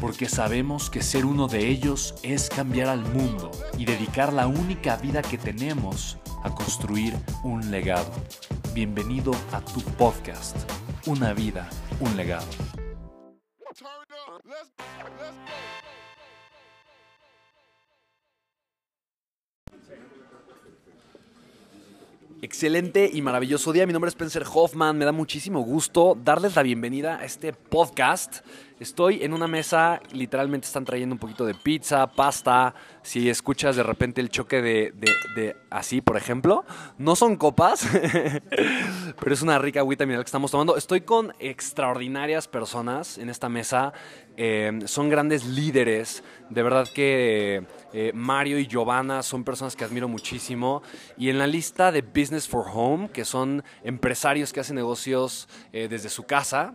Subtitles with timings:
[0.00, 4.96] porque sabemos que ser uno de ellos es cambiar al mundo y dedicar la única
[4.96, 8.12] vida que tenemos a construir un legado.
[8.74, 10.56] Bienvenido a tu podcast,
[11.06, 11.68] Una vida,
[12.00, 12.46] un legado.
[22.42, 23.86] Excelente y maravilloso día.
[23.86, 24.96] Mi nombre es Spencer Hoffman.
[24.98, 28.42] Me da muchísimo gusto darles la bienvenida a este podcast
[28.78, 32.74] Estoy en una mesa, literalmente están trayendo un poquito de pizza, pasta.
[33.00, 36.62] Si escuchas de repente el choque de, así, por ejemplo,
[36.98, 37.88] no son copas,
[39.18, 40.76] pero es una rica agüita mineral que estamos tomando.
[40.76, 43.94] Estoy con extraordinarias personas en esta mesa.
[44.36, 46.22] Eh, son grandes líderes.
[46.50, 50.82] De verdad que eh, Mario y Giovanna son personas que admiro muchísimo.
[51.16, 55.88] Y en la lista de Business for Home, que son empresarios que hacen negocios eh,
[55.88, 56.74] desde su casa,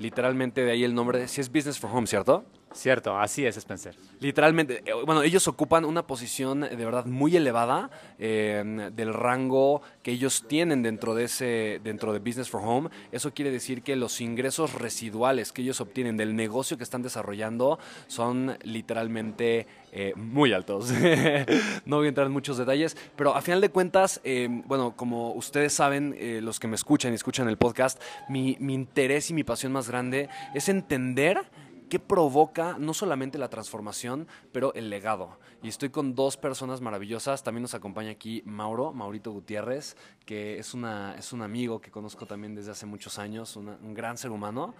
[0.00, 2.44] literalmente de ahí el nombre, si es Business for Home, ¿cierto?
[2.72, 3.96] Cierto, así es Spencer.
[4.20, 10.12] Literalmente, eh, bueno, ellos ocupan una posición de verdad muy elevada eh, del rango que
[10.12, 12.90] ellos tienen dentro de ese, dentro de Business for Home.
[13.10, 17.80] Eso quiere decir que los ingresos residuales que ellos obtienen del negocio que están desarrollando
[18.06, 20.92] son literalmente eh, muy altos.
[21.86, 24.20] no voy a entrar en muchos detalles, pero a final de cuentas,
[24.66, 29.28] bueno, como ustedes saben, los que me escuchan y escuchan el podcast, mi, mi interés
[29.30, 31.40] y mi pasión más grande es entender
[31.90, 35.40] ¿Qué provoca no solamente la transformación, pero el legado?
[35.60, 37.42] Y estoy con dos personas maravillosas.
[37.42, 42.26] También nos acompaña aquí Mauro, Maurito Gutiérrez, que es, una, es un amigo que conozco
[42.26, 44.72] también desde hace muchos años, un gran ser humano.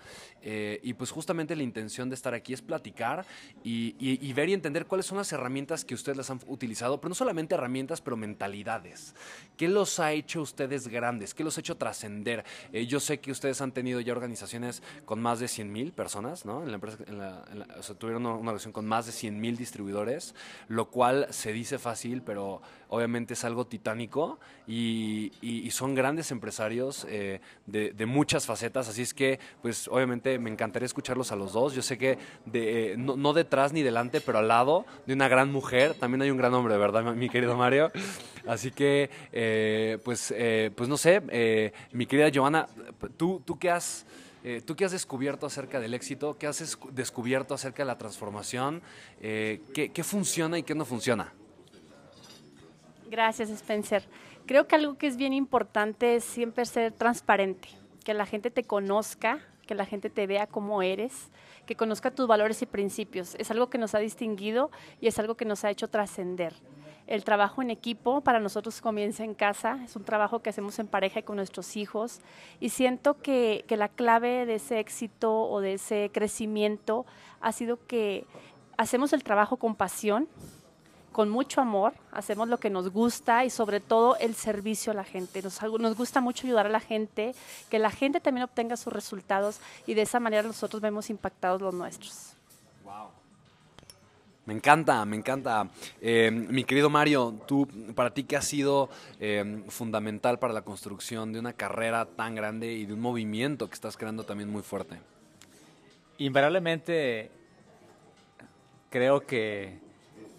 [0.43, 3.27] Eh, y pues justamente la intención de estar aquí es platicar
[3.63, 7.15] y, ver y entender cuáles son las herramientas que ustedes las han utilizado, pero no
[7.15, 9.15] solamente herramientas, pero mentalidades.
[9.57, 11.35] ¿Qué los ha hecho ustedes grandes?
[11.35, 12.45] ¿Qué los ha hecho trascender?
[12.73, 16.45] Eh, yo sé que ustedes han tenido ya organizaciones con más de 100 mil personas,
[16.45, 16.63] ¿no?
[16.63, 20.35] En la empresa, o tuvieron una, organización con más de 100 mil distribuidores
[20.69, 25.33] lo cual se dice fácil, pero obviamente es algo titánico y,
[25.71, 31.33] son grandes empresarios eh, de, muchas facetas, así es que pues obviamente me encantaría escucharlos
[31.33, 31.75] a los dos.
[31.75, 35.95] Yo sé que de, no, detrás ni delante, pero al lado de una gran mujer,
[35.95, 37.91] también hay un gran hombre, ¿verdad, mi querido Mario?
[38.47, 42.67] Así que eh, pues, eh, pues no sé, mi querida Giovanna,
[43.17, 44.07] ¿tú, tú qué has...
[44.43, 46.39] Eh, ¿Tú qué has descubierto acerca del éxito?
[46.39, 48.83] ¿Qué has descubierto acerca de la transformación?
[49.21, 51.33] Eh, ¿qué, funciona y qué no funciona?
[53.11, 54.03] Gracias, Spencer.
[54.47, 57.69] Creo que algo que es bien importante es siempre ser transparente,
[58.05, 61.29] que la gente te conozca, que la gente te vea como eres,
[61.67, 63.35] que conozca tus valores y principios.
[63.37, 66.55] Es algo que nos ha distinguido y es algo que nos ha hecho trascender.
[67.11, 70.87] El trabajo en equipo para nosotros comienza en casa, es un trabajo que hacemos en
[70.87, 72.21] pareja y con nuestros hijos
[72.61, 77.05] y siento que, que la clave de ese éxito o de ese crecimiento
[77.41, 78.27] ha sido que
[78.77, 80.29] hacemos el trabajo con pasión,
[81.11, 85.03] con mucho amor, hacemos lo que nos gusta y sobre todo el servicio a la
[85.03, 85.43] gente.
[85.43, 87.35] Nos, nos, gusta mucho ayudar a la gente,
[87.69, 91.75] que la gente también obtenga sus resultados y de esa manera nosotros vemos impactados los
[91.75, 92.37] nuestros.
[94.47, 95.69] Me encanta, me encanta.
[96.01, 98.89] Eh, mi querido Mario, tú, para ti, ¿qué ha sido
[99.21, 103.75] eh, fundamental para la construcción de una carrera tan grande y de un movimiento que
[103.75, 104.97] estás creando también muy fuerte?
[106.19, 107.31] Invariablemente,
[108.89, 109.79] creo que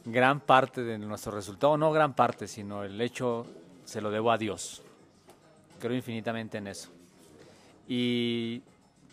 [0.03, 3.45] gran parte de nuestro resultado, no gran parte, sino el hecho,
[3.85, 4.81] se lo debo a Dios.
[5.79, 6.89] Creo infinitamente en eso.
[7.87, 8.63] Y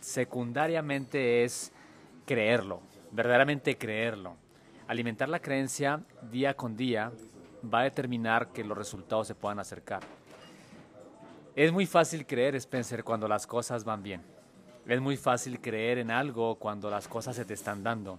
[0.01, 1.73] secundariamente es
[2.25, 2.81] creerlo,
[3.13, 4.37] verdaderamente creerlo
[4.89, 6.01] alimentar la creencia
[6.33, 7.13] día con día
[7.63, 10.01] va a determinar que los resultados se puedan acercar.
[11.55, 14.23] Es muy fácil creer, Spencer, cuando las cosas van bien.
[14.87, 18.19] Es muy fácil creer en algo cuando las cosas se te están dando.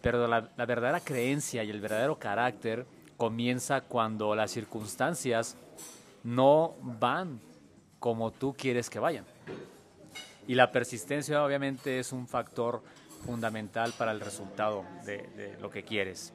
[0.00, 5.56] Pero la, verdadera creencia y el verdadero carácter comienza cuando las circunstancias
[6.24, 7.40] no van
[7.98, 9.24] como tú quieres que vayan.
[10.46, 12.82] Y la persistencia obviamente es un factor
[13.24, 16.32] fundamental para el resultado de, lo que quieres.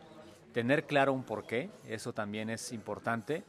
[0.54, 3.44] Tener claro un porqué, eso también es importante.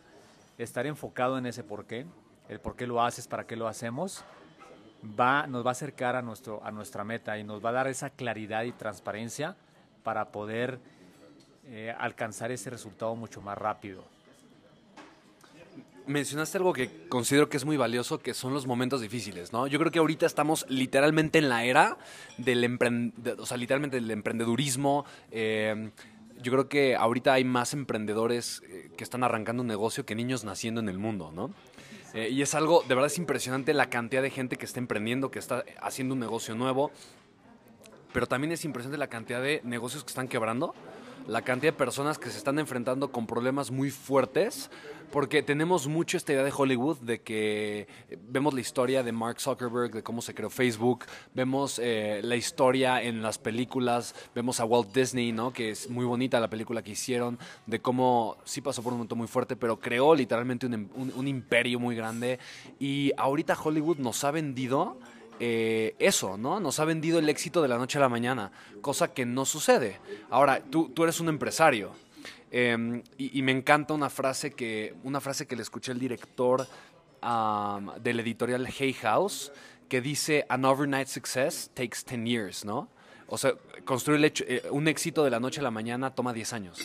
[0.56, 2.06] Estar enfocado en ese porqué,
[2.48, 4.25] el por qué lo haces, para qué lo hacemos,
[5.19, 7.88] va, nos va a acercar a, nuestro, a nuestra meta y nos va a dar
[7.88, 9.56] esa claridad y transparencia
[10.02, 10.78] para poder
[11.66, 14.13] eh, alcanzar ese resultado mucho más rápido.
[16.06, 19.66] Mencionaste algo que considero que es muy valioso, que son los momentos difíciles, ¿no?
[19.66, 21.96] Yo creo que ahorita estamos literalmente en la era
[22.36, 22.78] del,
[23.38, 25.06] o sea, literalmente del emprendedurismo.
[25.30, 25.90] Eh,
[26.42, 30.44] yo creo que ahorita hay más emprendedores eh, que están arrancando un negocio que niños
[30.44, 31.54] naciendo en el mundo, ¿no?
[32.12, 35.30] Eh, y es algo, de verdad es impresionante la cantidad de gente que está emprendiendo,
[35.30, 36.90] que está haciendo un negocio nuevo.
[38.12, 40.74] Pero también es impresionante la cantidad de negocios que están quebrando
[41.26, 44.70] la cantidad de personas que se están enfrentando con problemas muy fuertes,
[45.10, 47.86] porque tenemos mucho esta idea de Hollywood, de que
[48.28, 51.04] vemos la historia de Mark Zuckerberg, de cómo se creó Facebook,
[51.34, 55.52] vemos eh, la historia en las películas, vemos a Walt Disney, ¿no?
[55.52, 59.16] que es muy bonita la película que hicieron, de cómo sí pasó por un momento
[59.16, 62.38] muy fuerte, pero creó literalmente un, un imperio muy grande,
[62.78, 64.98] y ahorita Hollywood nos ha vendido
[65.40, 66.60] eh, eso, ¿no?
[66.60, 69.98] Nos ha vendido el éxito de la noche a la mañana, cosa que no sucede.
[70.31, 71.92] Ahora, tú, tú eres un empresario.
[72.50, 76.66] Em, y, me encanta una frase que, una frase que le escuché al director
[78.00, 79.50] del editorial Hay House,
[79.88, 82.88] que dice, an overnight success takes 10 years, ¿no?
[83.26, 83.54] O sea,
[83.84, 86.78] construir eh, un éxito de la noche a la mañana toma 10 años.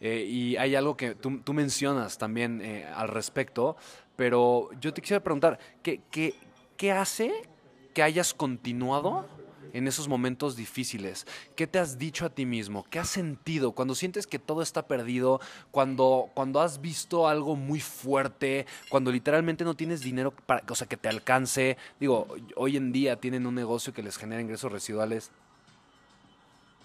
[0.00, 2.62] Eh, y hay algo que tú, tú mencionas también
[2.94, 3.76] al respecto,
[4.16, 6.34] pero yo te quisiera preguntar, ¿qué, qué,
[6.78, 7.49] qué hace
[7.92, 9.26] que hayas continuado
[9.72, 11.26] en esos momentos difíciles?
[11.56, 12.84] ¿Qué te has dicho a ti mismo?
[12.90, 15.40] ¿Qué has sentido cuando sientes que todo está perdido?
[15.70, 20.86] Cuando, cuando has visto algo muy fuerte, cuando literalmente no tienes dinero para, o sea,
[20.86, 21.76] que te alcance.
[21.98, 22.26] Digo,
[22.56, 25.30] hoy en día tienen un negocio que les genera ingresos residuales.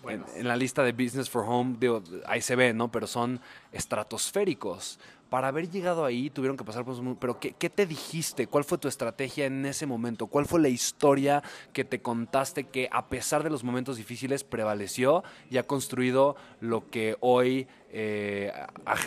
[0.07, 2.91] En, la lista de Business for Home, digo, ahí se ve, ¿no?
[2.91, 3.39] Pero son
[3.71, 4.99] estratosféricos
[5.29, 8.47] para haber llegado ahí tuvieron que pasar por pero ¿qué, ¿qué, te dijiste?
[8.47, 10.27] ¿Cuál fue tu estrategia en ese momento?
[10.27, 11.43] ¿Cuál fue la historia
[11.73, 16.89] que te contaste que a pesar de los momentos difíciles prevaleció y ha construido lo
[16.89, 18.51] que hoy eh,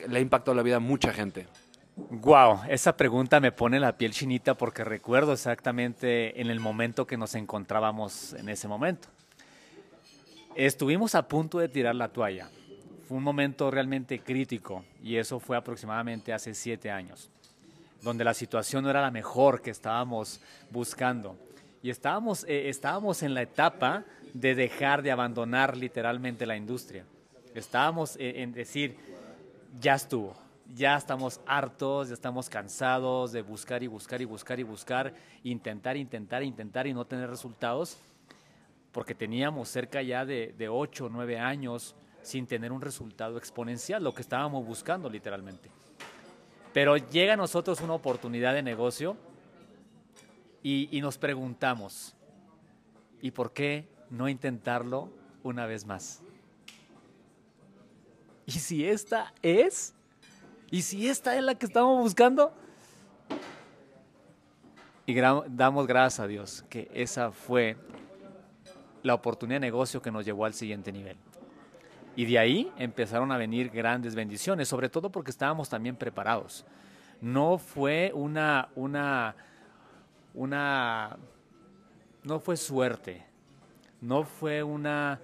[0.08, 1.46] le ha impactado la vida a mucha gente?
[2.10, 7.16] Wow, esa pregunta me pone la piel chinita porque recuerdo exactamente en el momento que
[7.16, 9.08] nos encontrábamos en ese momento.
[10.54, 12.50] Estuvimos a punto de tirar la toalla
[13.08, 17.30] fue un momento realmente crítico y eso fue aproximadamente hace siete años,
[18.02, 21.34] donde la situación no era la mejor que estábamos buscando.
[21.82, 27.06] Y estábamos, eh, estábamos en la etapa de dejar de abandonar literalmente la industria.
[27.54, 28.98] Estábamos eh, en decir,
[29.80, 30.36] ya estuvo,
[30.74, 35.14] ya estamos hartos, ya estamos cansados de buscar y buscar y buscar y buscar,
[35.44, 37.96] intentar, intentar, intentar y no tener resultados,
[38.92, 44.02] porque teníamos cerca ya de, de ocho o nueve años sin tener un resultado exponencial,
[44.02, 45.70] lo que estábamos buscando literalmente.
[46.72, 49.16] Pero llega a nosotros una oportunidad de negocio
[50.62, 52.14] y, nos preguntamos,
[53.22, 55.10] ¿y por qué no intentarlo
[55.42, 56.20] una vez más?
[58.44, 59.94] ¿Y si esta es?
[60.70, 62.52] ¿Y si esta es la que estamos buscando?
[65.06, 67.76] Y damos gracias a Dios que esa fue
[69.02, 71.16] la oportunidad de negocio que nos llevó al siguiente nivel.
[72.18, 76.64] Y de ahí empezaron a venir grandes bendiciones, sobre todo porque estábamos también preparados.
[77.20, 79.36] No fue una, una,
[80.34, 81.16] una,
[82.24, 83.24] no fue suerte,
[84.00, 85.20] no fue una,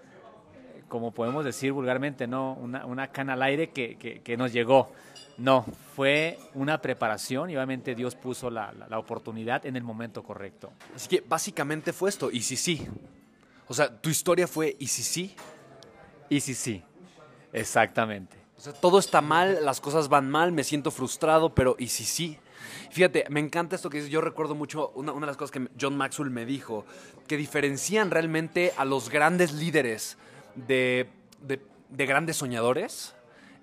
[0.87, 4.93] como podemos decir vulgarmente, no, una, una cana al aire que, que, nos llegó.
[5.37, 5.65] No,
[5.97, 10.71] fue una preparación y obviamente Dios puso la, la, oportunidad en el momento correcto.
[10.95, 12.87] Así que básicamente fue esto, y si sí.
[13.67, 15.35] O sea, tu historia fue, y si sí.
[16.29, 16.83] Y sí, sí.
[17.53, 18.37] Exactamente.
[18.81, 22.39] Todo está mal, las cosas van mal, me siento frustrado, pero ¿y si sí?
[22.91, 24.11] Fíjate, me encanta esto que dices.
[24.11, 26.87] Yo recuerdo mucho una, de las cosas que John Maxwell me dijo,
[27.27, 30.17] que diferencian realmente a los grandes líderes
[30.55, 31.09] de,
[31.41, 33.15] de grandes soñadores,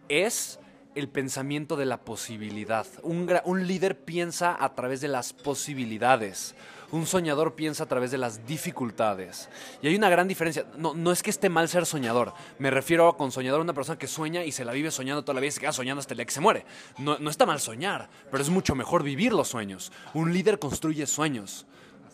[0.10, 0.60] es
[0.96, 2.86] el pensamiento de la posibilidad.
[3.04, 6.56] Un, un, líder piensa a través de las posibilidades.
[6.92, 9.50] Un soñador piensa a través de las dificultades.
[9.82, 10.66] Y hay una gran diferencia.
[10.78, 12.34] No, no es que esté mal ser soñador.
[12.60, 15.24] Me refiero a con soñador a una persona que sueña y se la vive soñando
[15.24, 16.66] toda la vida y se queda soñando hasta el día que se muere.
[16.98, 19.92] No, no está mal soñar, pero es mucho mejor vivir los sueños.
[20.14, 21.66] Un líder construye sueños.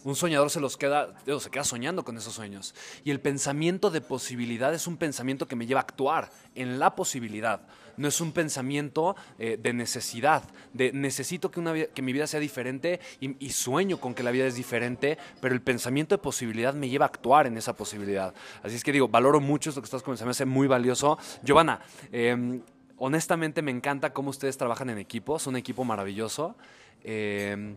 [0.08, 2.74] Un soñador se los queda, se queda soñando con esos sueños.
[3.04, 6.96] Y el pensamiento de posibilidad es un pensamiento que me lleva a actuar en la
[6.96, 7.68] posibilidad.
[7.98, 12.40] No es un pensamiento eh, de necesidad, de necesito que, una que mi vida sea
[12.40, 16.88] diferente y, sueño con que la vida es diferente, pero el pensamiento de posibilidad me
[16.88, 18.34] lleva a actuar en esa posibilidad.
[18.64, 21.18] Así es que digo, valoro mucho esto que estás comenzando, me hace muy valioso.
[21.44, 21.82] Giovanna,
[22.14, 22.62] eh,
[22.96, 26.56] honestamente me encanta cómo ustedes trabajan en equipo, son un equipo maravilloso.
[27.04, 27.76] Eh,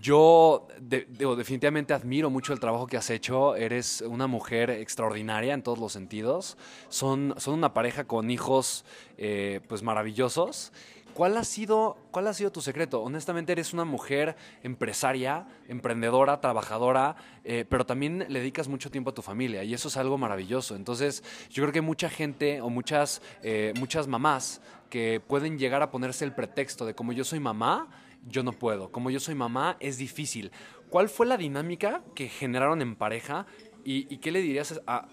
[0.00, 3.54] yo definitivamente admiro mucho el trabajo que has hecho.
[3.54, 6.56] Eres una mujer extraordinaria en todos los sentidos.
[6.88, 8.84] Son, una pareja con hijos
[9.18, 10.72] eh, pues maravillosos.
[11.12, 13.02] ¿Cuál ha, sido, ¿Cuál ha sido tu secreto?
[13.02, 19.14] Honestamente, eres una mujer empresaria, emprendedora, trabajadora, eh, pero también le dedicas mucho tiempo a
[19.14, 20.76] tu familia y eso es algo maravilloso.
[20.76, 25.90] Entonces, yo creo que mucha gente o muchas, eh, muchas mamás que pueden llegar a
[25.90, 27.88] ponerse el pretexto de como yo soy mamá,
[28.26, 28.90] yo no puedo.
[28.90, 30.50] Como yo soy mamá, es difícil.
[30.88, 33.46] ¿Cuál fue la dinámica que generaron en pareja
[33.84, 35.08] y, qué le dirías a,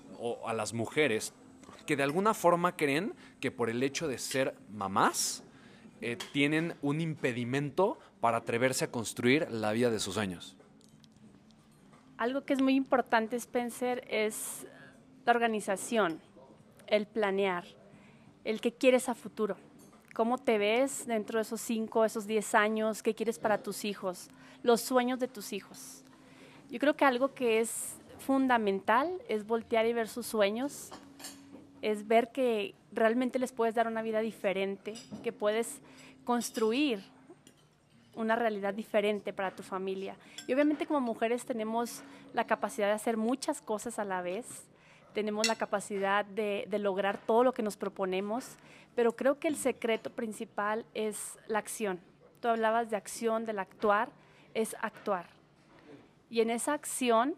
[0.54, 1.34] las mujeres
[1.86, 5.44] que de alguna forma creen que por el hecho de ser mamás
[6.02, 10.58] eh, tienen un impedimento para atreverse a construir la vida de sus sueños?
[12.18, 14.66] Algo que es muy importante, Spencer, es
[15.26, 16.20] la organización,
[16.88, 17.66] el planear,
[18.44, 19.58] el que quieres a futuro
[20.18, 24.32] cómo te ves dentro de esos 5, esos 10 años, qué quieres para tus hijos,
[24.64, 26.04] los sueños de tus hijos.
[26.72, 30.90] Yo creo que algo que es fundamental es voltear y ver sus sueños,
[31.84, 35.82] es ver que realmente les puedes dar una vida diferente, que puedes
[36.24, 37.04] construir
[38.16, 40.16] una realidad diferente para tu familia.
[40.48, 42.02] Y obviamente como mujeres tenemos
[42.34, 44.48] la capacidad de hacer muchas cosas a la vez,
[45.14, 48.58] tenemos la capacidad de, lograr todo lo que nos proponemos,
[48.96, 52.00] pero creo que el secreto principal es la acción.
[52.40, 54.10] Tú hablabas de acción, del actuar,
[54.54, 55.28] es actuar.
[56.30, 57.36] Y en esa acción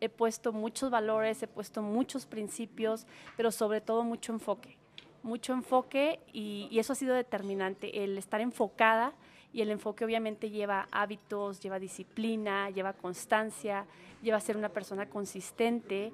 [0.00, 3.06] he puesto muchos valores, he puesto muchos principios,
[3.36, 4.76] pero sobre todo mucho enfoque.
[5.22, 9.12] Mucho enfoque y, y eso ha sido determinante, el estar enfocada
[9.52, 13.86] y el enfoque obviamente lleva hábitos, lleva disciplina, lleva constancia,
[14.22, 16.12] lleva a ser una persona consistente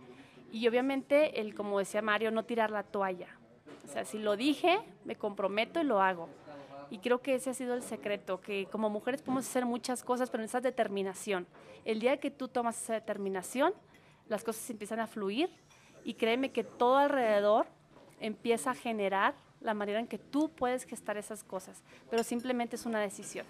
[0.50, 3.28] y obviamente, el, como decía Mario, no tirar la toalla.
[3.85, 6.28] O sea, si lo dije, me comprometo y lo hago.
[6.90, 10.31] Y creo que ese ha sido el secreto, que como mujeres podemos hacer muchas cosas,
[10.31, 11.47] pero esa determinación.
[11.85, 13.75] El día que tú tomas esa determinación,
[14.28, 15.50] las cosas empiezan a fluir
[16.05, 17.67] y créeme que todo alrededor
[18.21, 22.87] empieza a generar la manera en que tú puedes gestar esas cosas, pero simplemente es
[22.87, 23.47] una decisión.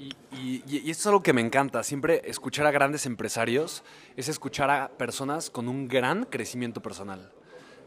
[0.00, 3.82] Y, y, esto es algo que me encanta, siempre escuchar a grandes empresarios
[4.16, 7.30] es escuchar a personas con un gran crecimiento personal.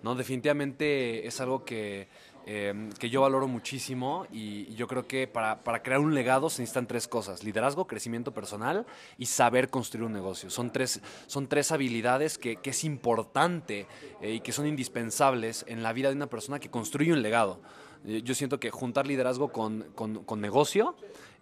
[0.04, 0.14] ¿no?
[0.14, 2.08] Definitivamente es algo que,
[2.46, 6.62] em, que yo valoro muchísimo y, yo creo que para, para, crear un legado se
[6.62, 8.86] necesitan tres cosas, liderazgo, crecimiento personal
[9.18, 10.52] y saber construir un negocio.
[10.52, 13.88] Son tres, son tres habilidades que, que es importante
[14.22, 17.60] eh, y que son indispensables en la vida de una persona que construye un legado.
[18.04, 20.94] Yo siento que juntar liderazgo con, con, con negocio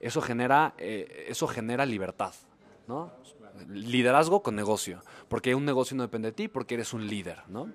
[0.02, 2.34] eso genera, eh, eso genera libertad,
[2.88, 3.12] ¿no?
[3.70, 7.70] Liderazgo con negocio, porque un negocio no depende de ti, porque eres un líder, ¿no?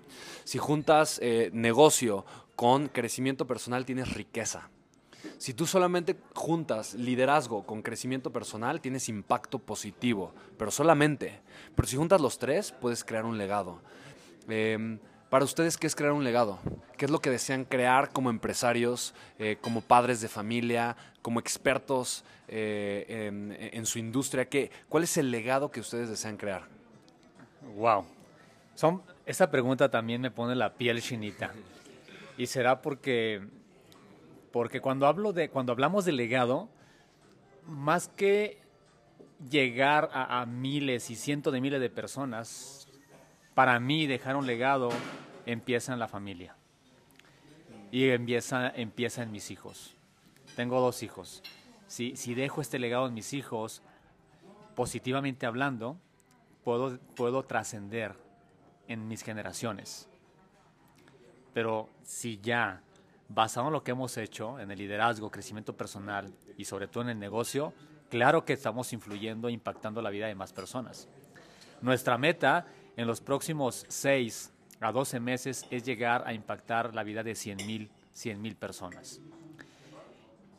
[0.45, 4.69] Si juntas eh, negocio con crecimiento personal, tienes riqueza.
[5.39, 11.41] Si tú solamente juntas liderazgo con crecimiento personal, tienes impacto positivo, pero solamente.
[11.75, 13.81] Pero si juntas los tres, puedes crear un legado.
[14.49, 14.99] Eh,
[15.31, 16.59] para ustedes, ¿qué es crear un legado?
[16.97, 22.25] ¿Qué es lo que desean crear como empresarios, eh, como padres de familia, como expertos
[22.49, 23.31] eh,
[23.73, 24.49] en, su industria?
[24.49, 26.63] ¿Qué, ¿Cuál es el legado que ustedes desean crear?
[27.77, 28.05] Wow.
[28.77, 31.53] Son, esta pregunta también me pone la piel chinita.
[32.39, 33.43] Y será porque,
[34.53, 36.69] porque cuando, hablo de, cuando hablamos de legado,
[37.67, 38.59] más que
[39.51, 42.76] llegar a, a miles y cientos de miles de personas,
[43.57, 44.91] para mí dejar un legado
[45.47, 46.55] empieza en la familia
[47.91, 49.95] y empieza, empieza en mis hijos.
[50.57, 51.43] Tengo dos hijos.
[51.87, 53.81] Si, si dejo este legado en mis hijos,
[54.75, 55.97] positivamente hablando,
[56.65, 58.15] puedo, puedo trascender
[58.89, 60.07] en mis generaciones.
[61.55, 62.83] Pero si ya,
[63.31, 67.09] basado en lo que hemos hecho, en el liderazgo, crecimiento personal y sobre todo en
[67.09, 67.73] el negocio,
[68.11, 71.09] claro que estamos influyendo, impactando la vida de más personas.
[71.81, 77.23] Nuestra meta en los próximos 6 a 12 meses es llegar a impactar la vida
[77.23, 79.21] de 100 mil 100, mil personas.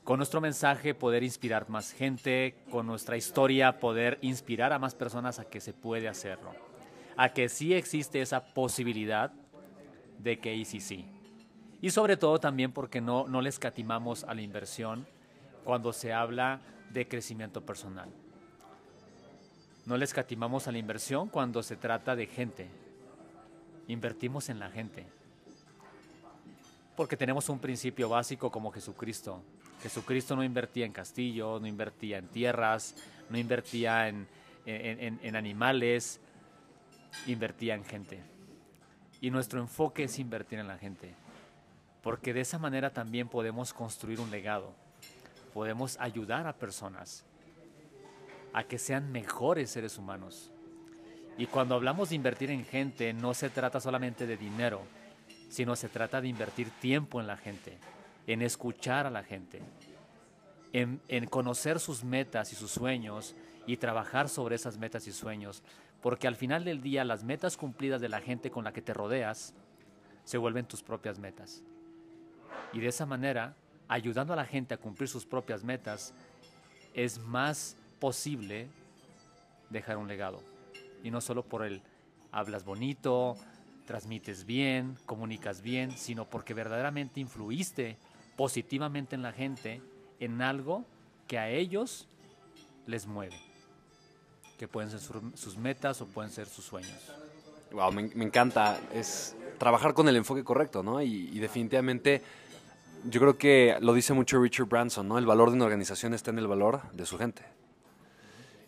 [0.03, 5.39] Con nuestro mensaje poder inspirar más gente, con nuestra historia poder inspirar a más personas
[5.39, 6.53] a que se puede hacerlo,
[7.17, 9.33] a que sí existe esa posibilidad
[10.19, 11.05] de que sí sí.
[11.81, 15.05] Y sobre todo también porque no, no les catimamos a la inversión
[15.63, 18.09] cuando se habla de crecimiento personal.
[19.87, 22.67] No le escatimamos a la inversión cuando se trata de gente.
[23.87, 25.05] Invertimos en la gente.
[26.97, 29.41] Porque tenemos un principio básico como Jesucristo.
[29.81, 32.95] Jesucristo no invertía en castillos, no invertía en tierras,
[33.29, 34.27] no invertía en,
[34.65, 36.19] en, en animales,
[37.25, 38.19] invertía en gente.
[39.21, 41.15] Y nuestro enfoque es invertir en la gente.
[42.03, 44.73] Porque de esa manera también podemos construir un legado.
[45.53, 47.23] Podemos ayudar a personas
[48.57, 50.49] a que sean mejores seres humanos.
[51.37, 54.81] Y cuando hablamos de invertir en gente, no se trata solamente de dinero,
[55.47, 57.77] sino se trata de invertir tiempo en la gente,
[58.25, 59.61] en escuchar a la gente,
[60.73, 60.99] en,
[61.29, 63.35] conocer sus metas y sus sueños
[63.67, 65.61] y trabajar sobre esas metas y sueños,
[66.01, 68.95] porque al final del día las metas cumplidas de la gente con la que te
[68.95, 69.53] rodeas
[70.23, 71.61] se vuelven tus propias metas.
[72.73, 73.55] Y de esa manera,
[73.87, 76.11] ayudando a la gente a cumplir sus propias metas,
[76.95, 78.67] es más posible
[79.69, 80.41] dejar un legado.
[81.03, 81.81] Y no solo por el
[82.31, 83.37] hablas bonito,
[83.85, 87.97] transmites bien, comunicas bien, sino porque verdaderamente influiste
[88.35, 89.81] positivamente en la gente
[90.19, 90.85] en algo
[91.27, 92.07] que a ellos
[92.85, 93.35] les mueve.
[94.57, 96.97] Que pueden ser sus metas o pueden ser sus sueños.
[97.71, 98.79] Wow, me, encanta.
[98.93, 101.01] Es trabajar con el enfoque correcto, ¿no?
[101.01, 102.23] Y, y, definitivamente,
[103.05, 105.17] yo creo que lo dice mucho Richard Branson, ¿no?
[105.17, 107.43] El valor de una organización está en el valor de su gente.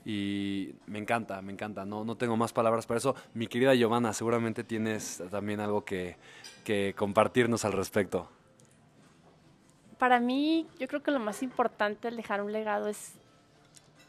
[0.05, 1.85] Y me encanta, me encanta.
[1.85, 3.15] No, no tengo más palabras para eso.
[3.33, 6.17] Mi querida Giovanna, seguramente tienes también algo que,
[6.63, 8.29] que compartirnos al respecto.
[9.97, 13.13] Para mí, yo creo que lo más importante al dejar un legado es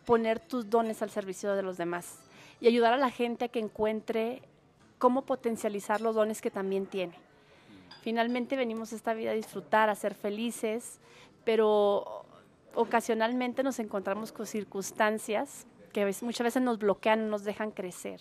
[0.07, 2.19] poner tus dones al servicio de los demás
[2.61, 4.43] y ayudar a la gente a que encuentre
[4.99, 7.15] cómo potencializar los dones que también tiene.
[8.03, 11.01] Finalmente venimos esta vida a disfrutar, a ser felices,
[11.45, 12.25] pero
[12.75, 18.21] ocasionalmente nos encontramos con circunstancias que muchas veces nos bloquean, nos dejan crecer.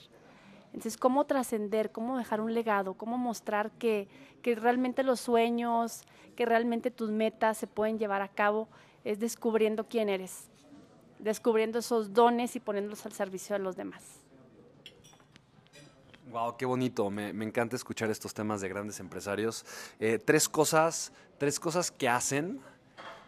[0.67, 1.91] Entonces, ¿cómo trascender?
[1.91, 2.93] ¿Cómo dejar un legado?
[2.93, 4.07] ¿Cómo mostrar que,
[4.41, 6.03] que, realmente los sueños,
[6.35, 8.67] que realmente tus metas se pueden llevar a cabo?
[9.03, 10.47] Es descubriendo quién eres,
[11.17, 14.03] descubriendo esos dones y poniéndolos al servicio de los demás.
[16.29, 17.10] Wow, qué bonito.
[17.10, 19.65] Me, encanta escuchar estos temas de grandes empresarios.
[19.99, 22.62] Eh, tres cosas, tres cosas que hacen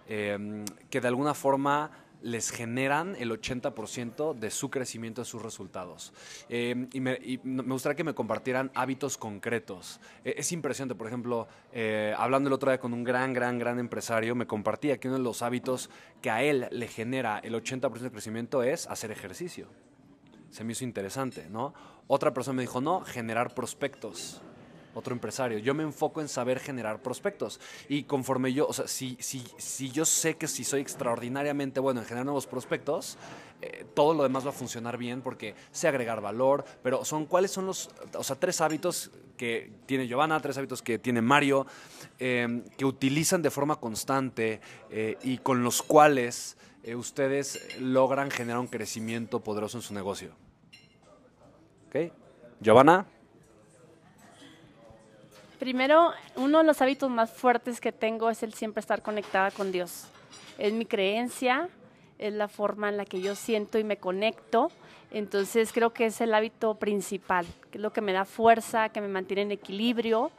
[0.08, 1.89] eh, que de alguna forma
[2.21, 6.13] les generan el 80% de su crecimiento, de sus resultados.
[6.49, 9.99] Eh, y, me, gustaría que me compartieran hábitos concretos.
[10.23, 13.79] Eh, es impresionante, por ejemplo, eh, hablando el otro día con un gran, gran, gran
[13.79, 15.89] empresario, me compartía que uno de los hábitos
[16.21, 19.67] que a él le genera el 80% de crecimiento es hacer ejercicio.
[20.49, 21.73] Se me hizo interesante, ¿no?
[22.07, 24.41] Otra persona me dijo, no, generar prospectos
[24.93, 25.58] otro empresario.
[25.60, 27.60] Yo me enfoco en saber generar prospectos.
[27.89, 32.01] Y conforme yo, o sea, si, si, si yo sé que si soy extraordinariamente bueno
[32.01, 33.17] en generar nuevos prospectos,
[33.62, 37.51] eh, todo lo demás va a funcionar bien porque sé agregar valor, pero son cuáles
[37.51, 41.67] son los, o sea, tres hábitos que tiene Giovanna, tres hábitos que tiene Mario,
[42.17, 48.60] em, que utilizan de forma constante eh, y con los cuales eh, ustedes logran generar
[48.60, 50.32] un crecimiento poderoso en su negocio.
[51.88, 52.12] ¿Ok?
[52.60, 53.06] Giovanna.
[55.62, 59.71] Primero, uno de los hábitos más fuertes que tengo es el siempre estar conectada con
[59.71, 60.08] Dios.
[60.58, 61.69] Es mi creencia,
[62.17, 64.71] es la forma en la que yo siento y me conecto.
[65.12, 69.02] Entonces creo que es el hábito principal, que es lo que me da fuerza, que
[69.02, 70.32] me mantiene en equilibrio.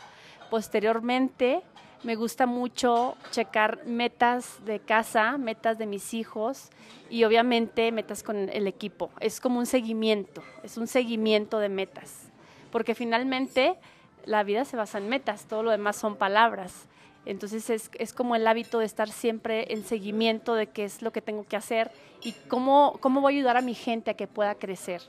[0.51, 1.63] Posteriormente,
[2.03, 6.71] me gusta mucho checar metas de casa, metas de mis hijos
[7.09, 9.13] y obviamente metas con el equipo.
[9.21, 12.29] Es como un seguimiento, es un seguimiento de metas,
[12.73, 13.79] porque finalmente
[14.25, 16.87] la vida se basa en metas, todo lo demás son palabras.
[17.25, 21.13] Entonces es, es, como el hábito de estar siempre en seguimiento de qué es lo
[21.13, 24.27] que tengo que hacer y cómo, cómo voy a ayudar a mi gente a que
[24.27, 25.03] pueda crecer.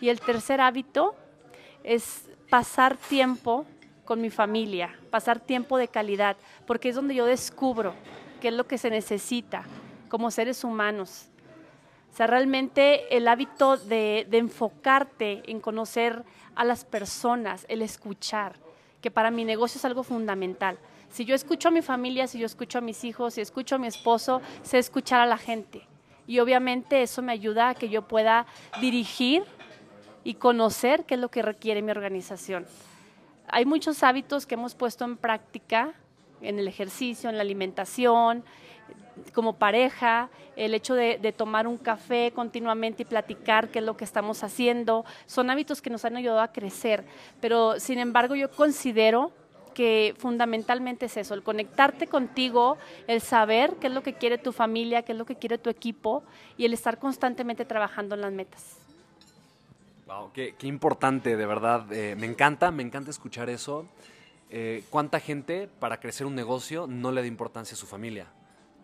[0.00, 1.14] Y el tercer hábito
[1.82, 3.64] es pasar tiempo
[4.04, 7.94] con mi familia, pasar tiempo de calidad, porque es donde yo descubro
[8.40, 9.64] qué es lo que se necesita
[10.08, 11.28] como seres humanos.
[12.12, 16.22] O sea, realmente el hábito de, de enfocarte en conocer
[16.56, 18.56] a las personas, el escuchar,
[19.00, 20.78] que para mi negocio es algo fundamental.
[21.10, 23.78] Si yo escucho a mi familia, si yo escucho a mis hijos, si escucho a
[23.78, 25.86] mi esposo, sé escuchar a la gente.
[26.26, 28.46] Y obviamente eso me ayuda a que yo pueda
[28.80, 29.44] dirigir
[30.24, 32.66] y conocer qué es lo que requiere mi organización.
[33.48, 35.94] Hay muchos hábitos que hemos puesto en práctica
[36.40, 38.44] en el ejercicio, en la alimentación,
[39.32, 44.04] como pareja, el hecho de, tomar un café continuamente y platicar qué es lo que
[44.04, 47.04] estamos haciendo, son hábitos que nos han ayudado a crecer,
[47.40, 49.32] pero sin embargo yo considero
[49.74, 54.52] que fundamentalmente es eso, el conectarte contigo, el saber qué es lo que quiere tu
[54.52, 56.24] familia, qué es lo que quiere tu equipo
[56.56, 58.78] y el estar constantemente trabajando en las metas.
[60.06, 61.92] Wow, qué, importante, de verdad.
[61.92, 63.86] Eh, me encanta, me encanta escuchar eso.
[64.50, 68.28] Eh, ¿Cuánta gente para crecer un negocio no le da importancia a su familia?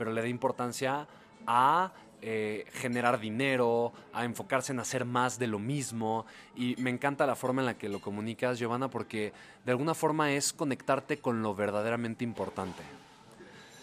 [0.02, 1.06] Pero le da importancia
[1.46, 6.26] a eh, generar dinero, a enfocarse en hacer más de lo mismo.
[6.56, 9.32] Y me encanta la forma en la que lo comunicas, Giovanna, porque
[9.64, 12.82] de alguna forma es conectarte con lo verdaderamente importante.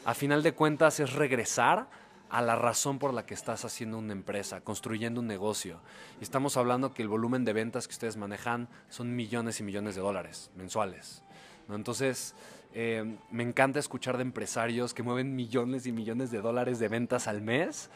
[0.04, 1.88] A final de cuentas es regresar
[2.30, 5.80] a la razón por la que estás haciendo una empresa, construyendo un negocio.
[6.20, 9.96] Y estamos hablando que el volumen de ventas que ustedes manejan son millones y millones
[9.96, 11.24] de dólares mensuales.
[11.70, 11.76] ¿no?
[11.76, 12.36] Entonces,
[12.74, 17.28] eh, me encanta escuchar de empresarios que mueven millones y millones de dólares de ventas
[17.28, 17.90] al mes.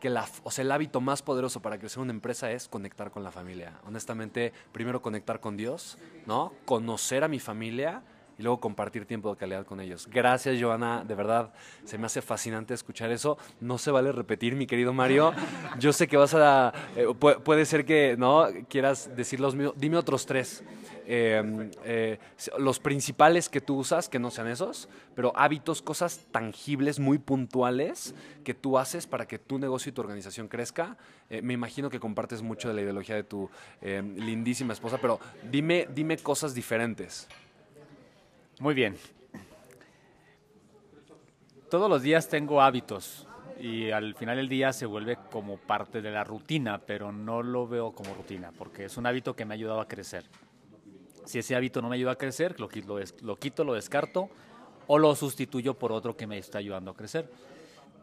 [0.00, 3.30] Que o sea, el hábito más poderoso para crecer una empresa es conectar con la
[3.30, 3.80] familia.
[3.86, 6.52] Honestamente, primero conectar con Dios, ¿no?
[6.66, 8.02] Conocer a mi familia
[8.38, 10.08] y luego compartir tiempo de calidad con ellos.
[10.10, 11.52] Gracias, Joana, de verdad,
[11.84, 13.38] se me hace fascinante escuchar eso.
[13.60, 15.32] No se vale repetir, mi querido Mario.
[15.78, 19.74] Yo sé que vas a, eh, puede ser que no quieras decir los míos.
[19.76, 20.64] Dime otros tres.
[21.06, 22.18] Em, eh,
[22.58, 28.14] los principales que tú usas, que no sean esos, pero hábitos, cosas tangibles, muy puntuales
[28.42, 30.96] que tú haces para que tu negocio y tu organización crezca.
[31.28, 33.50] Eh, me imagino que compartes mucho de la ideología de tu
[33.82, 35.20] em, lindísima esposa, pero
[35.50, 37.28] dime, dime cosas diferentes.
[38.60, 38.96] Muy bien.
[41.68, 43.26] Todos los días tengo hábitos
[43.58, 47.66] y al final del día se vuelve como parte de la rutina, pero no lo
[47.66, 50.24] veo como rutina porque es un hábito que me ha ayudado a crecer.
[51.24, 52.68] Si ese hábito no me ayuda a crecer, lo,
[53.22, 54.28] lo quito, lo descarto
[54.86, 57.28] o lo sustituyo por otro que me está ayudando a crecer.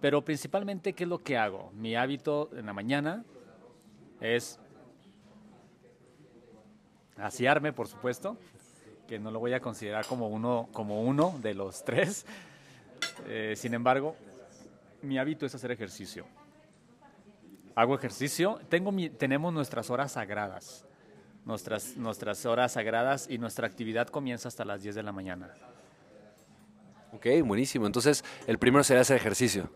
[0.02, 1.72] Pero principalmente, ¿qué es lo que hago?
[1.76, 3.24] Mi hábito en la mañana
[4.20, 4.60] es
[7.16, 8.38] asearme, por supuesto,
[9.12, 12.26] que no lo voy a considerar como uno, como uno de los tres.
[13.28, 14.16] Eh, sin embargo,
[15.02, 16.26] mi hábito es hacer ejercicio.
[17.76, 20.86] Hago ejercicio, tengo tenemos nuestras horas sagradas,
[21.44, 25.54] nuestras, nuestras horas sagradas y nuestra actividad comienza hasta las 10 de la mañana.
[27.12, 27.88] Ok, buenísimo.
[27.88, 29.70] Entonces, el primero sería hacer ejercicio.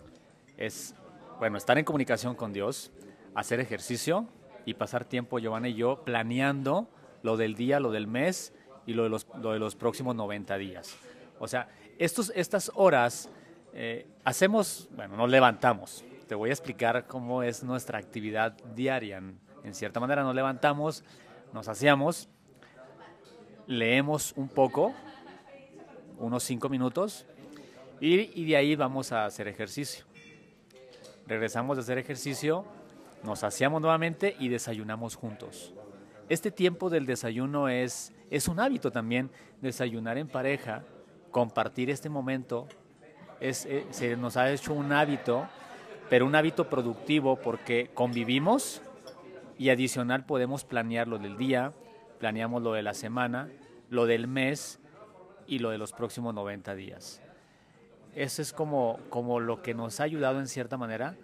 [0.56, 0.96] Es,
[1.40, 2.90] bueno, estar en comunicación con Dios,
[3.34, 4.30] hacer ejercicio
[4.66, 6.88] y pasar tiempo, Giovanna y yo, planeando
[7.22, 8.54] lo del día, lo del mes
[8.86, 10.96] y lo de los, lo de los próximos 90 días.
[11.40, 13.30] O sea, estos, estas horas
[13.74, 16.04] eh, hacemos, bueno, nos levantamos.
[16.28, 19.22] Te voy a explicar cómo es nuestra actividad diaria.
[19.64, 21.04] En cierta manera nos levantamos,
[21.54, 22.30] nos hacíamos,
[23.68, 24.94] leemos un poco,
[26.18, 27.26] unos cinco minutos,
[28.00, 30.06] y, de ahí vamos a hacer ejercicio.
[31.28, 32.66] Regresamos de hacer ejercicio,
[33.24, 35.74] nos hacíamos nuevamente y desayunamos juntos.
[36.30, 39.30] Este tiempo del desayuno es es un hábito también
[39.62, 40.84] desayunar en pareja,
[41.32, 42.68] compartir este momento.
[43.40, 45.48] Es, eh, se nos ha hecho un hábito,
[46.10, 48.82] pero un hábito productivo porque convivimos
[49.58, 51.74] y adicional podemos planear lo del día,
[52.20, 53.50] planeamos lo de la semana,
[53.90, 54.80] lo del mes
[55.48, 57.22] y lo de los próximos 90 días.
[58.16, 61.16] Eso es como, como lo que nos ha ayudado en cierta manera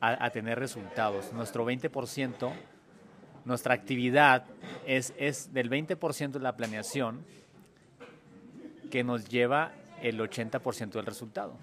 [0.00, 1.32] a, tener resultados.
[1.32, 2.52] Nuestro 20%
[3.44, 4.44] nuestra actividad
[4.86, 7.24] es, es del 20% de la planeación
[8.90, 11.56] que nos lleva el 80% del resultado.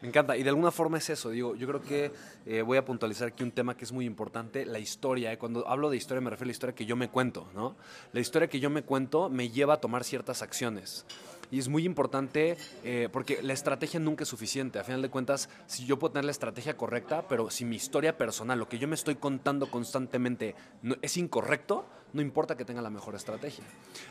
[0.00, 2.12] Me encanta, y de alguna forma es eso, digo, yo creo que
[2.46, 5.38] eh, voy a puntualizar aquí un tema que es muy importante, la historia, eh.
[5.38, 7.74] cuando hablo de historia me refiero a la historia que yo me cuento, ¿no?
[8.12, 11.04] La historia que yo me cuento me lleva a tomar ciertas acciones.
[11.50, 14.78] Y es muy importante eh, porque la estrategia nunca es suficiente.
[14.78, 18.18] A final de cuentas, si yo puedo tener la estrategia correcta, pero si mi historia
[18.18, 22.82] personal, lo que yo me estoy contando constantemente, no, es incorrecto, no importa que tenga
[22.82, 23.64] la mejor estrategia.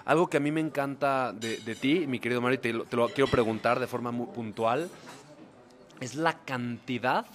[0.06, 3.30] Algo que a mí me encanta de, ti, mi querido Mario, te te lo quiero
[3.30, 4.89] preguntar de forma muy puntual,
[6.00, 7.26] es la cantidad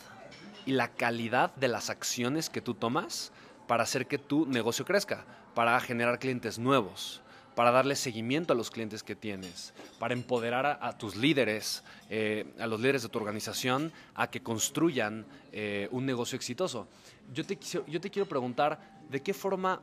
[0.67, 3.33] y la calidad de las acciones que tú tomas
[3.67, 7.23] para hacer que tu negocio crezca, para generar clientes nuevos
[7.55, 12.67] para darle seguimiento a los clientes que tienes, para empoderar a, tus líderes, eh, a
[12.67, 16.89] los líderes de tu organización, a que construyan eh, un negocio exitoso.
[17.33, 19.83] Yo te, yo te quiero preguntar, ¿de qué forma,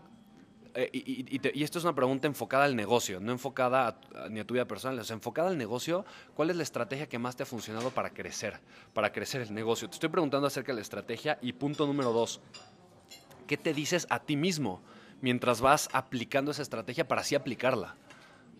[0.73, 3.99] eh, y, esto es una pregunta enfocada al negocio, no enfocada
[4.31, 7.35] ni a tu vida personal, es enfocada al negocio, ¿cuál es la estrategia que más
[7.35, 8.59] te ha funcionado para crecer,
[8.93, 9.87] para crecer el negocio?
[9.87, 12.41] Te estoy preguntando acerca de la estrategia y punto número dos,
[13.45, 14.81] ¿qué te dices a ti mismo?
[15.21, 17.95] Mientras vas aplicando esa estrategia para así aplicarla.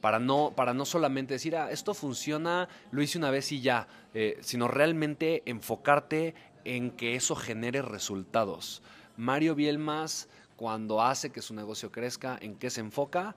[0.01, 3.87] Para no, para no solamente decir, ah, esto funciona, lo hice una vez y ya,
[4.13, 8.81] eh, sino realmente enfocarte en que eso genere resultados.
[9.17, 13.35] Mario Bielmas, cuando hace que su negocio crezca, ¿en qué se enfoca?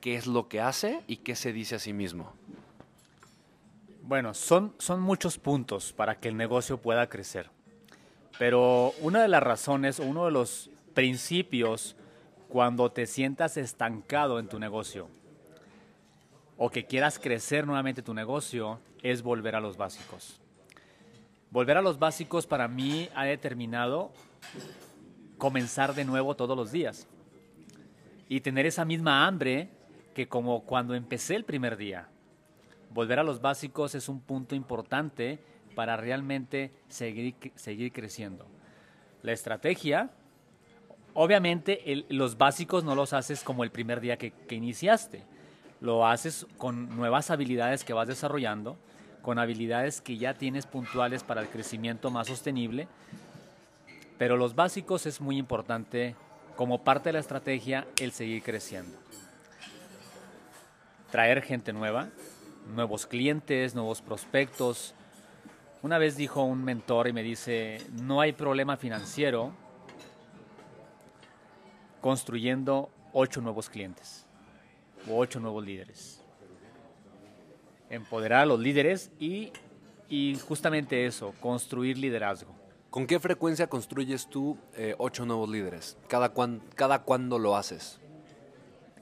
[0.00, 2.32] ¿Qué es lo que hace y qué se dice a sí mismo?
[4.02, 7.50] Bueno, son, son muchos puntos para que el negocio pueda crecer.
[8.38, 11.96] Pero una de las razones, uno de los principios
[12.54, 15.08] cuando te sientas estancado en tu negocio
[16.56, 20.40] o que quieras crecer nuevamente tu negocio, es volver a los básicos.
[21.50, 24.12] Volver a los básicos para mí ha determinado
[25.36, 27.08] comenzar de nuevo todos los días
[28.28, 29.70] y tener esa misma hambre
[30.14, 32.06] que como cuando empecé el primer día.
[32.90, 35.40] Volver a los básicos es un punto importante
[35.74, 38.46] para realmente seguir, seguir creciendo.
[39.22, 40.12] La estrategia,
[41.14, 45.22] obviamente los básicos no los haces como el primer día que, iniciaste,
[45.80, 48.76] lo haces con nuevas habilidades que vas desarrollando,
[49.22, 52.88] con habilidades que ya tienes puntuales para el crecimiento más sostenible,
[54.18, 56.14] pero los básicos es muy importante
[56.56, 58.96] como parte de la estrategia el seguir creciendo.
[61.10, 62.08] Traer gente nueva,
[62.74, 64.94] nuevos clientes, nuevos prospectos.
[65.82, 69.52] Una vez dijo un mentor y me dice, no hay problema financiero
[72.04, 74.26] construyendo ocho nuevos clientes
[75.08, 76.20] o ocho nuevos líderes.
[77.88, 79.54] Empoderar a los líderes y,
[80.10, 82.54] y justamente eso, construir liderazgo.
[82.90, 85.96] ¿Con qué frecuencia construyes tú eh, ocho nuevos líderes?
[86.06, 86.34] ¿Cada,
[86.74, 87.98] ¿Cada cuándo lo haces?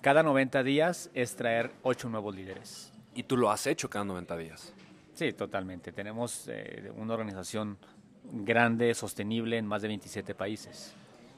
[0.00, 2.92] Cada 90 días es traer ocho nuevos líderes.
[3.16, 4.72] ¿Y tú lo has hecho cada 90 días?
[5.14, 5.90] Sí, totalmente.
[5.90, 7.78] Tenemos eh, una organización
[8.22, 10.94] grande, sostenible en más de 27 países.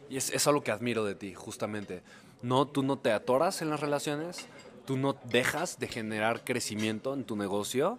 [0.08, 2.02] Y es, es algo que admiro de ti, justamente.
[2.42, 4.46] No, tú no te atoras en las relaciones,
[4.84, 7.98] tú no dejas de generar crecimiento en tu negocio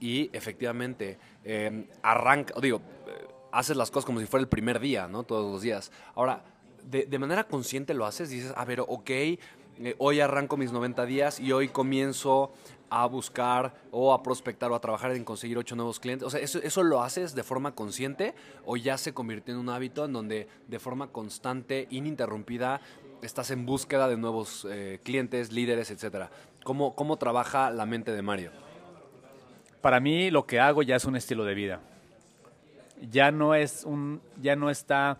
[0.00, 5.06] y efectivamente eh, arranca, digo, eh, haces las cosas como si fuera el primer día,
[5.06, 5.22] ¿no?
[5.22, 5.92] Todos los días.
[6.14, 6.42] Ahora,
[6.82, 9.10] de, de manera consciente lo haces, dices, a ver, ok,
[9.98, 12.52] hoy arranco mis 90 días y hoy comienzo
[12.90, 16.26] a buscar o a prospectar o a trabajar en conseguir ocho nuevos clientes?
[16.26, 19.68] O sea, ¿eso, ¿eso lo haces de forma consciente o ya se convirtió en un
[19.68, 22.80] hábito en donde de forma constante, ininterrumpida,
[23.22, 26.30] estás en búsqueda de nuevos eh, clientes, líderes, etcétera?
[26.62, 28.50] ¿Cómo, ¿Cómo trabaja la mente de Mario?
[29.80, 31.80] Para mí lo que hago ya es un estilo de vida.
[33.10, 35.18] Ya no es un, ya no está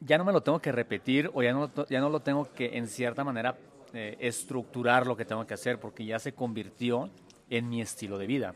[0.00, 2.76] ya no me lo tengo que repetir o ya no, ya no lo tengo que
[2.76, 3.56] en cierta manera
[3.96, 7.08] eh, estructurar lo que tengo que hacer porque ya se convirtió
[7.48, 8.54] en mi estilo de vida.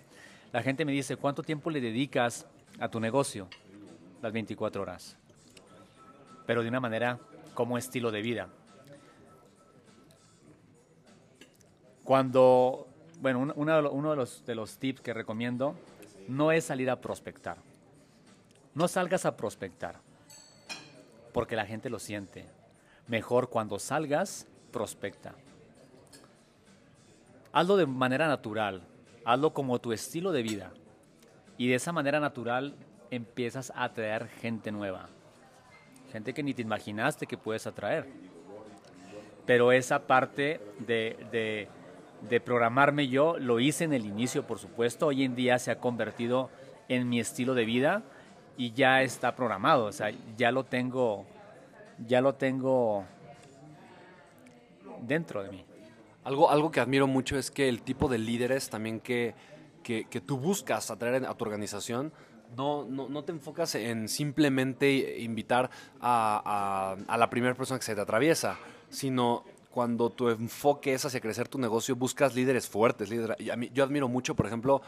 [0.52, 2.46] La gente me dice, ¿cuánto tiempo le dedicas
[2.78, 3.48] a tu negocio?
[4.20, 5.16] Las 24 horas.
[6.44, 7.18] Pero de una manera
[7.54, 8.48] como estilo de vida.
[12.04, 12.86] Cuando,
[13.20, 15.74] bueno, uno, uno de, los, de los tips que recomiendo
[16.28, 17.56] no es salir a prospectar.
[18.74, 19.96] No salgas a prospectar
[21.32, 22.44] porque la gente lo siente.
[23.06, 25.34] Mejor cuando salgas, prospecta.
[27.52, 28.82] Hazlo de manera natural,
[29.24, 30.70] hazlo como tu estilo de vida.
[31.58, 32.74] Y de esa manera natural
[33.10, 35.08] empiezas a atraer gente nueva.
[36.12, 38.06] Gente que ni te imaginaste que puedes atraer.
[39.46, 41.68] Pero esa parte de,
[42.28, 45.08] de, programarme yo lo hice en el inicio, por supuesto.
[45.08, 46.50] Hoy en día se ha convertido
[46.88, 48.02] en mi estilo de vida
[48.56, 51.24] y ya está programado, o sea, ya lo tengo,
[52.06, 53.06] ya lo tengo
[55.02, 55.64] dentro de mí.
[56.24, 59.34] Algo, algo que admiro mucho es que el tipo de líderes también que,
[59.82, 62.12] que, tú buscas atraer a tu organización,
[62.56, 67.86] no, no, no, te enfocas en simplemente invitar a, a, a la primera persona que
[67.86, 68.58] se te atraviesa,
[68.90, 73.08] sino cuando tu enfoque es hacia crecer tu negocio, buscas líderes fuertes.
[73.08, 73.36] Líderes.
[73.40, 74.82] Y a mí, yo admiro mucho, por ejemplo,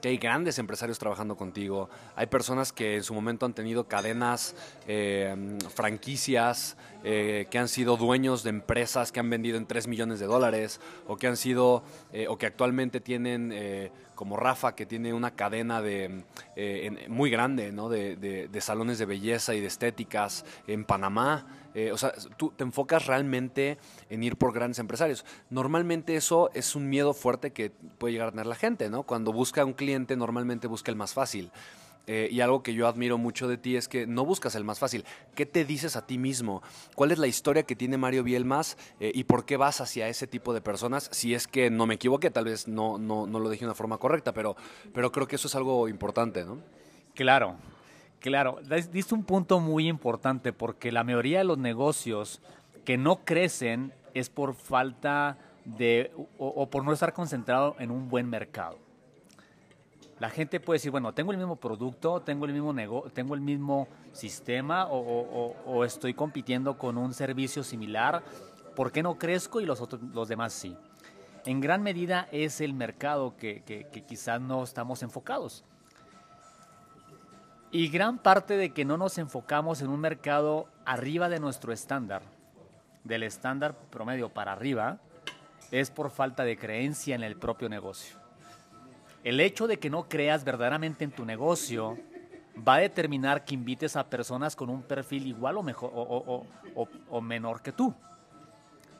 [0.00, 4.54] que hay grandes empresarios trabajando contigo, hay personas que en su momento han tenido cadenas,
[4.86, 10.20] eh, franquicias, eh, que han sido dueños de empresas que han vendido en 3 millones
[10.20, 13.52] de dólares, o que han sido, eh, o que actualmente tienen,
[14.14, 16.24] como Rafa, que tiene una cadena de,
[17.08, 17.88] muy grande, ¿no?
[17.88, 21.46] De, de, salones de belleza y de estéticas en Panamá.
[21.92, 23.78] O sea, tú te enfocas realmente
[24.10, 25.24] en ir por grandes empresarios.
[25.50, 29.02] Normalmente eso es un miedo fuerte que puede llegar a tener la gente, ¿no?
[29.04, 31.50] Cuando busca un cliente normalmente busca el más fácil.
[32.08, 34.78] Eh, y algo que yo admiro mucho de ti es que no buscas el más
[34.78, 35.04] fácil.
[35.34, 36.62] ¿Qué te dices a ti mismo?
[36.94, 40.26] ¿Cuál es la historia que tiene Mario Bielmas eh, y por qué vas hacia ese
[40.26, 41.10] tipo de personas?
[41.12, 43.74] Si es que no me equivoqué, tal vez no, no, no lo dije de una
[43.74, 44.56] forma correcta, pero,
[44.94, 46.62] pero creo que eso es algo importante, ¿no?
[47.14, 47.56] Claro,
[48.20, 48.58] claro.
[48.92, 52.40] Diste un punto muy importante porque la mayoría de los negocios
[52.84, 58.28] que no crecen es por falta de o por no estar concentrado en un buen
[58.28, 58.78] mercado
[60.20, 63.40] la gente puede decir, bueno, tengo el mismo producto, tengo el mismo negocio, tengo el
[63.40, 68.22] mismo sistema o, estoy compitiendo con un servicio similar,
[68.74, 70.76] ¿por qué no crezco y los, otros, los demás sí?
[71.44, 75.64] En gran medida es el mercado que, que quizás no estamos enfocados.
[77.70, 82.22] Y gran parte de que no nos enfocamos en un mercado arriba de nuestro estándar,
[83.04, 84.98] del estándar promedio para arriba,
[85.70, 88.16] es por falta de creencia en el propio negocio.
[89.22, 91.98] El hecho de que no creas verdaderamente en tu negocio
[92.66, 97.60] va a determinar que invites a personas con un perfil igual o, mejor, o, menor
[97.60, 97.94] que tú.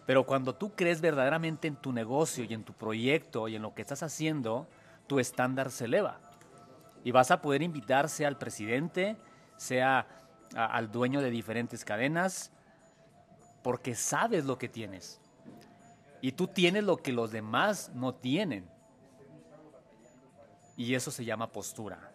[0.04, 3.74] Pero cuando tú crees verdaderamente en tu negocio y en tu proyecto y en lo
[3.74, 4.66] que estás haciendo,
[5.06, 6.18] tu estándar se eleva.
[7.04, 9.16] Y vas a poder invitar sea al presidente,
[9.56, 10.06] sea
[10.54, 12.50] al dueño de diferentes cadenas,
[13.62, 15.20] porque sabes lo que tienes.
[16.20, 18.68] Y tú tienes lo que los demás no tienen.
[20.76, 22.12] Y eso se llama postura.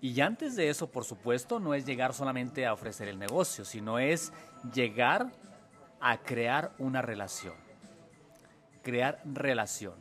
[0.00, 3.98] Y antes de eso, por supuesto, no es llegar solamente a ofrecer el negocio, sino
[3.98, 4.32] es
[4.72, 5.30] llegar
[6.00, 7.54] a crear una relación.
[8.82, 9.94] Crear relación.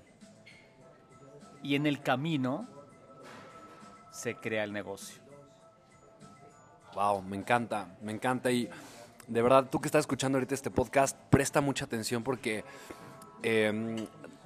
[1.61, 2.67] Y en el camino
[4.19, 5.21] se crea el negocio.
[6.93, 8.51] Wow, me encanta, me encanta.
[8.51, 8.69] Y
[9.27, 12.65] de verdad, tú que estás escuchando ahorita este podcast, presta mucha atención porque
[13.43, 13.95] em,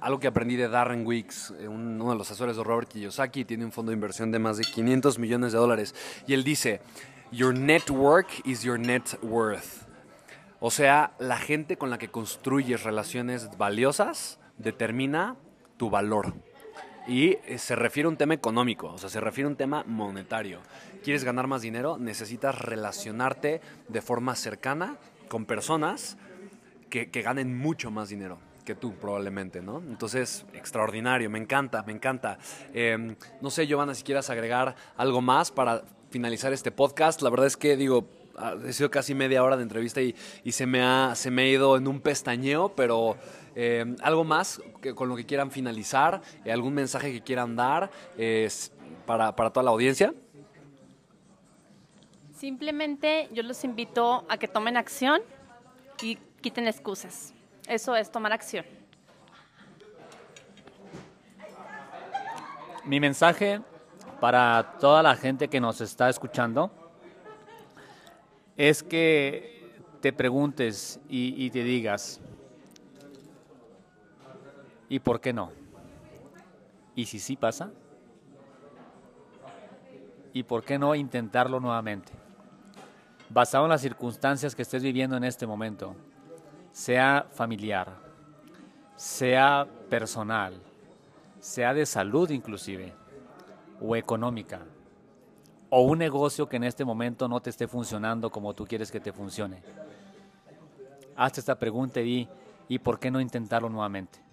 [0.00, 3.64] algo que aprendí de Darren Weeks, eh, uno de los asesores de Robert Kiyosaki, tiene
[3.64, 5.94] un fondo de inversión de más de 500 millones de dólares.
[6.28, 6.80] Y él dice,
[7.32, 9.88] Your network is your net worth.
[10.60, 15.36] O sea, la gente con la que construyes relaciones valiosas determina
[15.76, 16.32] tu valor.
[17.06, 19.84] Y eh, se refiere a un tema económico, o sea, se refiere a un tema
[19.86, 20.60] monetario.
[21.02, 21.98] ¿Quieres ganar más dinero?
[21.98, 24.96] Necesitas relacionarte de forma cercana
[25.28, 26.16] con personas
[26.88, 29.78] que, ganen mucho más dinero que tú probablemente, ¿no?
[29.78, 32.38] Entonces, extraordinario, me encanta, me encanta.
[32.72, 37.20] Em, no sé, Giovanna, si quieras agregar algo más para finalizar este podcast.
[37.20, 40.14] La verdad es que, digo, ha sido casi media hora de entrevista y,
[40.50, 43.16] se, me ha, se me ha ido en un pestañeo, pero
[43.54, 47.90] eh, algo más que, con lo que quieran finalizar, eh, algún mensaje que quieran dar
[49.06, 50.14] para, para toda la audiencia.
[52.32, 55.22] Simplemente yo los invito a que tomen acción
[56.02, 57.32] y quiten excusas.
[57.66, 58.66] Eso es tomar acción.
[62.84, 63.62] Mi mensaje
[64.20, 66.70] para toda la gente que nos está escuchando
[68.56, 72.20] es que te preguntes y, te digas,
[74.94, 75.50] ¿y por qué no?
[76.94, 77.72] ¿Y si sí pasa?
[80.32, 82.12] ¿Y por qué no intentarlo nuevamente?
[83.28, 85.96] Basado en las circunstancias que estés viviendo en este momento,
[86.70, 87.92] sea familiar,
[88.94, 90.62] sea personal,
[91.40, 92.94] sea de salud inclusive,
[93.80, 94.60] o económica,
[95.70, 99.00] o un negocio que en este momento no te esté funcionando como tú quieres que
[99.00, 99.60] te funcione.
[101.16, 102.28] Hazte esta pregunta y
[102.68, 104.23] ¿y por qué no intentarlo nuevamente?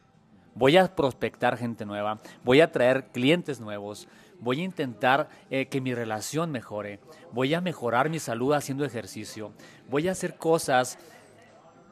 [0.53, 4.07] Voy a prospectar gente nueva, voy a traer clientes nuevos,
[4.39, 6.99] voy a intentar eh, que mi relación mejore,
[7.31, 9.53] voy a mejorar mi salud haciendo ejercicio,
[9.89, 10.97] voy a hacer cosas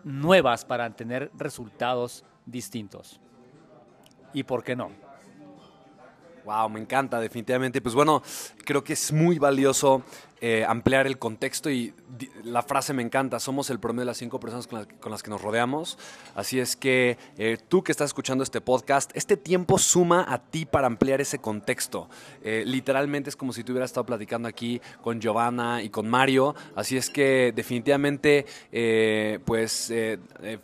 [0.03, 3.19] nuevas para tener resultados distintos.
[4.33, 4.91] ¿Y por qué no?
[6.45, 7.81] Wow, me encanta, definitivamente.
[7.81, 8.23] Pues bueno,
[8.65, 10.03] creo que es muy valioso
[10.41, 11.93] eh, ampliar el contexto y
[12.43, 15.41] la frase me encanta, somos el promedio de las cinco personas con las, que nos
[15.41, 15.97] rodeamos.
[16.33, 20.65] Así es que eh, tú que estás escuchando este podcast, este tiempo suma a ti
[20.65, 22.09] para ampliar ese contexto.
[22.41, 26.55] Eh, literalmente es como si tú hubieras estado platicando aquí con Giovanna y con Mario.
[26.75, 28.45] Así es que definitivamente,
[29.45, 29.93] pues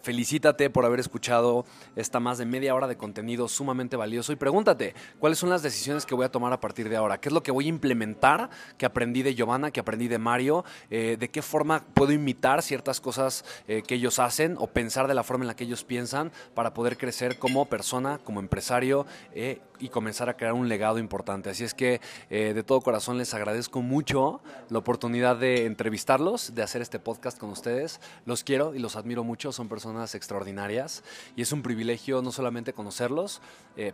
[0.01, 4.95] felicítate por haber escuchado esta más de media hora de contenido sumamente valioso y pregúntate,
[5.19, 7.19] ¿cuáles son las decisiones que voy a tomar a partir de ahora?
[7.19, 9.64] ¿Qué es lo que voy a implementar que aprendí de Giovanna?
[9.71, 14.19] Que aprendí de Mario, eh, de qué forma puedo imitar ciertas cosas eh, que ellos
[14.19, 17.65] hacen o pensar de la forma en la que ellos piensan para poder crecer como
[17.65, 21.49] persona, como empresario eh, y comenzar a crear un legado importante.
[21.49, 21.99] Así es que
[22.29, 27.49] de todo corazón les agradezco mucho la oportunidad de entrevistarlos, de hacer este podcast con
[27.49, 27.99] ustedes.
[28.25, 31.03] Los quiero y los admiro mucho, son personas extraordinarias
[31.35, 33.41] y es un privilegio no solamente conocerlos,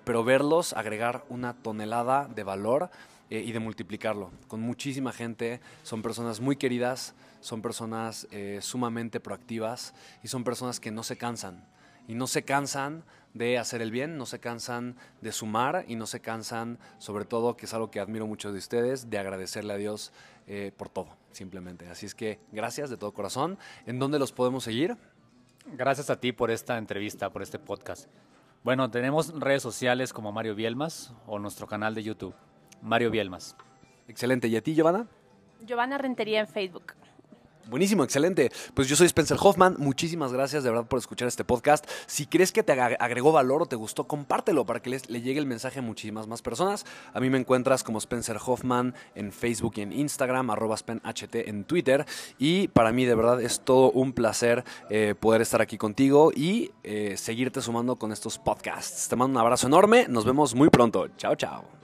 [0.03, 2.91] pero verlos agregar una tonelada de valor
[3.31, 5.61] eh, y de multiplicarlo con muchísima gente.
[5.83, 11.17] Son personas muy queridas, son personas eh, sumamente proactivas y son personas que no se
[11.17, 11.65] cansan.
[12.09, 16.07] Y no se cansan de hacer el bien, no se cansan de sumar y no
[16.07, 19.77] se cansan, sobre todo, que es algo que admiro mucho de ustedes, de agradecerle a
[19.77, 20.11] Dios
[20.45, 21.87] eh, por todo, simplemente.
[21.87, 23.57] Así es que gracias de todo corazón.
[23.85, 24.97] ¿En dónde los podemos seguir?
[25.67, 28.09] Gracias a ti por esta entrevista, por este podcast.
[28.65, 32.35] Bueno, tenemos redes sociales como Mario Bielmas o nuestro canal de YouTube.
[32.81, 33.55] Mario Bielmas.
[34.07, 34.47] Excelente.
[34.47, 35.07] ¿Y a ti, Giovanna?
[35.65, 36.93] Giovanna Rentería en Facebook.
[37.69, 38.51] Buenísimo, excelente.
[38.73, 39.75] Pues yo soy Spencer Hoffman.
[39.77, 41.87] Muchísimas gracias de verdad por escuchar este podcast.
[42.07, 45.21] Si crees que te ag- agregó valor o te gustó, compártelo para que les- le
[45.21, 46.85] llegue el mensaje a muchísimas más personas.
[47.13, 51.63] A mí me encuentras como Spencer Hoffman en Facebook y en Instagram, arroba SpenHT en
[51.63, 52.05] Twitter.
[52.39, 56.71] Y para mí de verdad es todo un placer eh, poder estar aquí contigo y
[56.83, 59.07] eh, seguirte sumando con estos podcasts.
[59.07, 60.07] Te mando un abrazo enorme.
[60.09, 61.07] Nos vemos muy pronto.
[61.15, 61.80] Chao, chao.